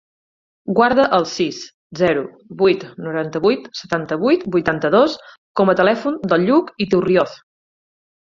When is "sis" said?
1.31-1.59